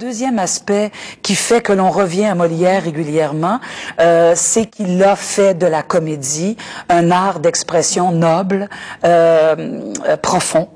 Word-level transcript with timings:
deuxième 0.00 0.38
aspect 0.38 0.90
qui 1.20 1.34
fait 1.34 1.60
que 1.60 1.74
l'on 1.74 1.90
revient 1.90 2.24
à 2.24 2.34
Molière 2.34 2.84
régulièrement, 2.84 3.60
euh, 4.00 4.32
c'est 4.34 4.64
qu'il 4.64 5.02
a 5.04 5.14
fait 5.14 5.52
de 5.52 5.66
la 5.66 5.82
comédie 5.82 6.56
un 6.88 7.10
art 7.10 7.38
d'expression 7.38 8.10
noble, 8.10 8.70
euh, 9.04 9.92
euh, 10.08 10.16
profond, 10.16 10.70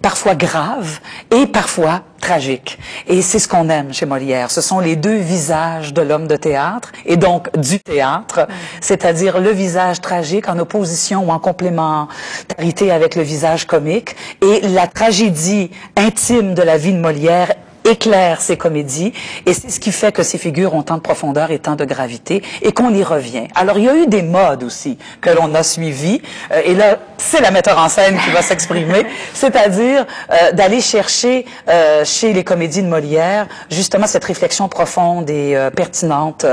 parfois 0.00 0.34
grave 0.34 0.98
et 1.30 1.46
parfois 1.46 2.04
tragique. 2.22 2.78
Et 3.06 3.20
c'est 3.20 3.38
ce 3.38 3.48
qu'on 3.48 3.68
aime 3.68 3.92
chez 3.92 4.06
Molière. 4.06 4.50
Ce 4.50 4.62
sont 4.62 4.80
les 4.80 4.96
deux 4.96 5.18
visages 5.18 5.92
de 5.92 6.00
l'homme 6.00 6.26
de 6.26 6.36
théâtre 6.36 6.90
et 7.04 7.18
donc 7.18 7.54
du 7.58 7.80
théâtre, 7.80 8.48
c'est-à-dire 8.80 9.40
le 9.40 9.50
visage 9.50 10.00
tragique 10.00 10.48
en 10.48 10.58
opposition 10.58 11.28
ou 11.28 11.30
en 11.30 11.38
complémentarité 11.38 12.90
avec 12.90 13.14
le 13.14 13.22
visage 13.22 13.66
comique 13.66 14.16
et 14.40 14.66
la 14.68 14.86
tragédie 14.86 15.70
intime 15.96 16.54
de 16.54 16.62
la 16.62 16.78
vie 16.78 16.94
de 16.94 16.98
Molière 16.98 17.52
éclaire 17.84 18.40
ces 18.40 18.56
comédies 18.56 19.12
et 19.46 19.54
c'est 19.54 19.70
ce 19.70 19.80
qui 19.80 19.92
fait 19.92 20.12
que 20.12 20.22
ces 20.22 20.38
figures 20.38 20.74
ont 20.74 20.82
tant 20.82 20.96
de 20.96 21.00
profondeur 21.00 21.50
et 21.50 21.58
tant 21.58 21.76
de 21.76 21.84
gravité 21.84 22.42
et 22.62 22.72
qu'on 22.72 22.94
y 22.94 23.02
revient. 23.02 23.48
Alors 23.54 23.78
il 23.78 23.84
y 23.84 23.88
a 23.88 23.96
eu 23.96 24.06
des 24.06 24.22
modes 24.22 24.62
aussi 24.62 24.98
que 25.20 25.30
l'on 25.30 25.54
a 25.54 25.62
suivis 25.62 26.22
euh, 26.52 26.60
et 26.64 26.74
là 26.74 26.98
c'est 27.18 27.40
la 27.40 27.50
metteur 27.50 27.78
en 27.78 27.88
scène 27.88 28.18
qui 28.24 28.30
va 28.30 28.42
s'exprimer, 28.42 29.04
c'est-à-dire 29.34 30.06
euh, 30.30 30.52
d'aller 30.52 30.80
chercher 30.80 31.44
euh, 31.68 32.04
chez 32.04 32.32
les 32.32 32.44
comédies 32.44 32.82
de 32.82 32.88
Molière 32.88 33.46
justement 33.70 34.06
cette 34.06 34.24
réflexion 34.24 34.68
profonde 34.68 35.28
et 35.30 35.56
euh, 35.56 35.70
pertinente 35.70 36.44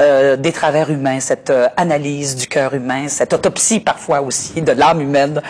euh, 0.00 0.36
des 0.36 0.52
travers 0.52 0.90
humains, 0.90 1.20
cette 1.20 1.52
analyse 1.76 2.36
du 2.36 2.46
cœur 2.46 2.74
humain, 2.74 3.08
cette 3.08 3.32
autopsie 3.32 3.80
parfois 3.80 4.20
aussi 4.20 4.62
de 4.62 4.72
l'âme 4.72 5.00
humaine 5.00 5.42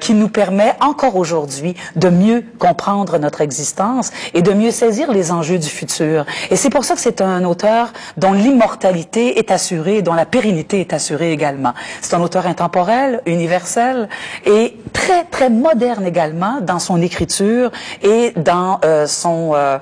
qui 0.00 0.14
nous 0.14 0.28
permet 0.28 0.74
encore 0.80 1.16
aujourd'hui 1.16 1.74
de 1.96 2.08
mieux 2.08 2.44
comprendre 2.58 3.18
notre 3.18 3.40
existence 3.40 4.10
et 4.32 4.42
de 4.42 4.52
mieux 4.52 4.70
saisir 4.74 5.10
les 5.10 5.32
enjeux 5.32 5.58
du 5.58 5.68
futur. 5.68 6.26
Et 6.50 6.56
c'est 6.56 6.70
pour 6.70 6.84
ça 6.84 6.94
que 6.94 7.00
c'est 7.00 7.20
un 7.20 7.44
auteur 7.44 7.92
dont 8.16 8.32
l'immortalité 8.32 9.38
est 9.38 9.50
assurée, 9.50 10.02
dont 10.02 10.14
la 10.14 10.26
pérennité 10.26 10.80
est 10.80 10.92
assurée 10.92 11.32
également. 11.32 11.72
C'est 12.02 12.14
un 12.14 12.20
auteur 12.20 12.46
intemporel, 12.46 13.22
universel 13.26 14.08
et 14.44 14.76
très 14.92 15.24
très 15.24 15.50
moderne 15.50 16.06
également 16.06 16.60
dans 16.60 16.78
son 16.78 17.00
écriture 17.00 17.70
et 18.02 18.32
dans 18.36 18.80
euh, 18.84 19.06
son 19.06 19.52
euh, 19.54 19.78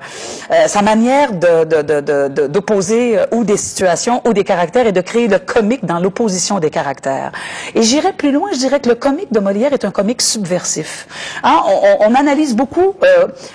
euh, 0.51 0.67
sa 0.67 0.81
manière 0.81 1.31
d'opposer 2.49 3.19
ou 3.31 3.43
des 3.43 3.57
situations 3.57 4.21
ou 4.25 4.33
des 4.33 4.43
caractères 4.43 4.87
et 4.87 4.91
de 4.91 5.01
créer 5.01 5.27
le 5.27 5.39
comique 5.39 5.85
dans 5.85 5.99
l'opposition 5.99 6.59
des 6.59 6.69
caractères. 6.69 7.31
Et 7.75 7.81
j'irais 7.81 8.13
plus 8.13 8.31
loin, 8.31 8.49
je 8.53 8.59
dirais 8.59 8.79
que 8.79 8.89
le 8.89 8.95
comique 8.95 9.31
de 9.31 9.39
Molière 9.39 9.73
est 9.73 9.85
un 9.85 9.91
comique 9.91 10.21
subversif. 10.21 11.07
Hein? 11.43 11.61
On, 11.67 12.07
on, 12.07 12.15
analyse 12.15 12.55
beaucoup 12.55 12.93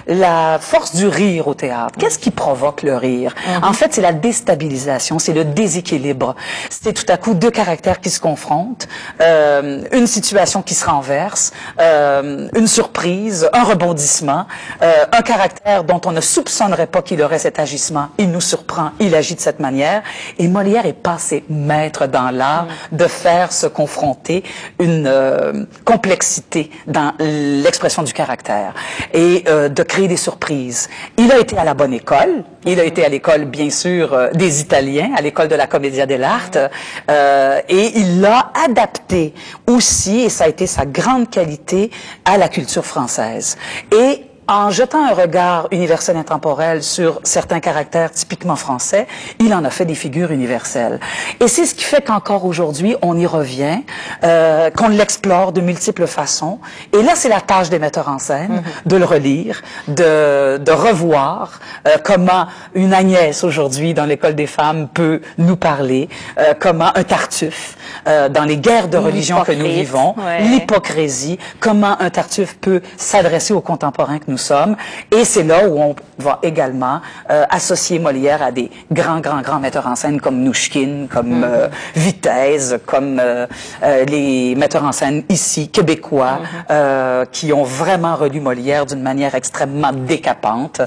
la 0.08 0.58
force 0.60 0.96
du 0.96 1.06
rire 1.06 1.27
au 1.46 1.54
théâtre. 1.54 1.98
Qu'est-ce 1.98 2.18
qui 2.18 2.30
provoque 2.30 2.82
le 2.82 2.96
rire? 2.96 3.34
Mhm. 3.46 3.64
En 3.64 3.72
fait, 3.72 3.92
c'est 3.94 4.00
la 4.00 4.12
déstabilisation, 4.12 5.18
c'est 5.18 5.34
le 5.34 5.44
déséquilibre. 5.44 6.34
C'est 6.70 6.92
tout 6.92 7.10
à 7.12 7.16
coup 7.16 7.34
deux 7.34 7.50
caractères 7.50 8.00
qui 8.00 8.10
se 8.10 8.20
confrontent, 8.20 8.88
euh, 9.20 9.82
une 9.92 10.06
situation 10.06 10.62
qui 10.62 10.74
se 10.74 10.86
renverse, 10.86 11.52
euh, 11.80 12.48
une 12.56 12.66
surprise, 12.66 13.48
un 13.52 13.64
rebondissement, 13.64 14.46
euh, 14.82 15.04
un 15.12 15.22
caractère 15.22 15.84
dont 15.84 16.00
on 16.06 16.12
ne 16.12 16.20
soupçonnerait 16.20 16.86
pas 16.86 17.02
qu'il 17.02 17.22
aurait 17.22 17.38
cet 17.38 17.58
agissement. 17.58 18.08
Il 18.18 18.30
nous 18.30 18.40
surprend, 18.40 18.90
il 19.00 19.14
agit 19.14 19.34
de 19.34 19.40
cette 19.40 19.60
manière. 19.60 20.02
Et 20.38 20.48
Molière 20.48 20.86
est 20.86 20.92
passé 20.92 21.44
maître 21.48 22.06
dans 22.06 22.30
l'art 22.30 22.66
mhm. 22.66 22.98
de 22.98 23.06
faire 23.06 23.52
se 23.52 23.66
confronter 23.66 24.42
une 24.78 25.66
complexité 25.84 26.70
dans 26.86 27.12
l'expression 27.18 28.02
du 28.02 28.12
caractère 28.12 28.74
et 29.12 29.44
de 29.46 29.82
créer 29.82 30.08
des 30.08 30.16
surprises. 30.16 30.88
Il 31.20 31.32
a 31.32 31.38
été 31.40 31.58
à 31.58 31.64
la 31.64 31.74
bonne 31.74 31.92
école. 31.92 32.44
Il 32.64 32.78
a 32.78 32.84
été 32.84 33.04
à 33.04 33.08
l'école, 33.08 33.44
bien 33.46 33.70
sûr, 33.70 34.14
euh, 34.14 34.30
des 34.30 34.60
Italiens, 34.60 35.10
à 35.16 35.20
l'école 35.20 35.48
de 35.48 35.56
la 35.56 35.66
Commedia 35.66 36.06
dell'arte, 36.06 36.58
euh, 37.10 37.60
et 37.68 37.98
il 37.98 38.20
l'a 38.20 38.52
adapté 38.64 39.34
aussi, 39.66 40.20
et 40.20 40.28
ça 40.28 40.44
a 40.44 40.48
été 40.48 40.68
sa 40.68 40.86
grande 40.86 41.28
qualité, 41.28 41.90
à 42.24 42.38
la 42.38 42.48
culture 42.48 42.86
française. 42.86 43.58
En 44.48 44.70
jetant 44.70 45.04
un 45.04 45.14
regard 45.14 45.68
universel 45.70 46.16
intemporel 46.16 46.82
sur 46.82 47.20
certains 47.22 47.60
caractères 47.60 48.10
typiquement 48.10 48.56
français, 48.56 49.06
il 49.38 49.52
en 49.54 49.64
a 49.64 49.70
fait 49.70 49.84
des 49.84 49.94
figures 49.94 50.30
universelles. 50.30 50.98
Et 51.40 51.48
c'est 51.48 51.66
ce 51.66 51.74
qui 51.74 51.84
fait 51.84 52.02
qu'encore 52.04 52.44
aujourd'hui, 52.44 52.96
on 53.02 53.16
y 53.16 53.26
revient, 53.26 53.80
euh, 54.24 54.70
qu'on 54.70 54.88
l'explore 54.88 55.52
de 55.52 55.60
multiples 55.60 56.06
façons. 56.06 56.58
Et 56.92 57.02
là, 57.02 57.12
c'est 57.14 57.28
la 57.28 57.40
tâche 57.40 57.68
des 57.68 57.78
metteurs 57.78 58.08
en 58.08 58.18
scène 58.18 58.62
mm-hmm. 58.62 58.88
de 58.88 58.96
le 58.96 59.04
relire, 59.04 59.62
de, 59.86 60.56
de 60.58 60.72
revoir 60.72 61.60
euh, 61.86 61.96
comment 62.02 62.46
une 62.74 62.94
Agnès 62.94 63.44
aujourd'hui 63.44 63.94
dans 63.94 64.06
l'école 64.06 64.34
des 64.34 64.46
femmes 64.46 64.88
peut 64.88 65.20
nous 65.36 65.56
parler, 65.56 66.08
euh, 66.38 66.54
comment 66.58 66.90
un 66.96 67.04
Tartuffe 67.04 67.76
euh, 68.06 68.28
dans 68.28 68.44
les 68.44 68.56
guerres 68.56 68.88
de 68.88 68.96
religion 68.96 69.42
que 69.42 69.52
nous 69.52 69.66
vivons, 69.66 70.14
ouais. 70.18 70.42
l'hypocrisie, 70.42 71.38
comment 71.60 72.00
un 72.00 72.10
Tartuffe 72.10 72.56
peut 72.60 72.80
s'adresser 72.96 73.52
aux 73.52 73.60
contemporains 73.60 74.18
que 74.18 74.30
nous 74.30 74.37
sommes. 74.38 74.76
Et 75.10 75.24
c'est 75.24 75.44
là 75.44 75.68
où 75.68 75.78
on 75.78 75.94
va 76.18 76.38
également 76.42 77.00
euh, 77.30 77.44
associer 77.50 77.98
Molière 77.98 78.42
à 78.42 78.50
des 78.50 78.70
grands, 78.90 79.20
grands, 79.20 79.42
grands 79.42 79.60
metteurs 79.60 79.86
en 79.86 79.96
scène 79.96 80.20
comme 80.20 80.38
Nouchkine, 80.42 81.08
comme 81.08 81.28
mm 81.28 81.42
-hmm. 81.42 81.44
euh, 81.44 81.68
Vitesse, 81.94 82.74
comme 82.86 83.18
euh, 83.20 83.46
euh, 83.82 84.04
les 84.04 84.54
metteurs 84.54 84.84
en 84.84 84.92
scène 84.92 85.18
ici, 85.28 85.62
québécois, 85.76 86.36
mm 86.38 86.44
-hmm. 86.44 87.26
qui 87.36 87.46
ont 87.58 87.66
vraiment 87.82 88.14
relu 88.22 88.40
Molière 88.40 88.84
d'une 88.90 89.02
manière 89.10 89.34
extrêmement 89.34 89.92
décapante. 90.12 90.78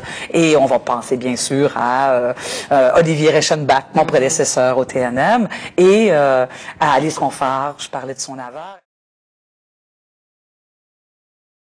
Et 0.41 0.49
on 0.63 0.67
va 0.73 0.79
penser 0.79 1.15
bien 1.25 1.37
sûr 1.47 1.67
à 1.89 1.97
Olivier 2.99 3.29
Reichenbach, 3.37 3.85
mon 3.93 4.03
mm 4.03 4.05
-hmm. 4.05 4.13
prédécesseur 4.13 4.71
au 4.81 4.85
TNM, 4.91 5.41
et 5.91 6.01
à 6.85 6.87
Alice 6.97 7.17
Ronfard, 7.23 7.71
je 7.83 7.89
parlais 7.97 8.15
de 8.19 8.23
son 8.27 8.37
avare. 8.49 8.90